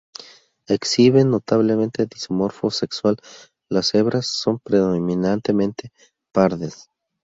Exhiben 0.67 1.29
notable 1.29 1.67
dimorfismo 1.75 2.71
sexual, 2.73 3.17
las 3.69 3.93
hebras 3.93 4.25
son 4.25 4.57
predominantemente 4.57 5.91
pardas. 6.33 6.89